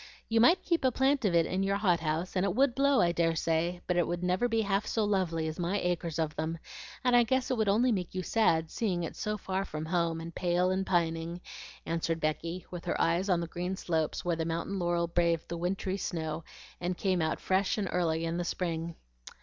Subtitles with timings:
[0.29, 3.01] You might keep a plant of it in your hot house, and it would blow
[3.01, 6.35] I dare say; but it would never be half so lovely as my acres of
[6.35, 6.57] them,
[7.03, 10.19] and I guess it would only make you sad, seeing it so far from home,
[10.19, 11.39] and pale and pining,"
[11.85, 15.55] answered Becky, with her eyes on the green slopes where the mountain laurel braved the
[15.57, 16.45] wintry snow,
[16.79, 18.95] and came out fresh and early in the spring.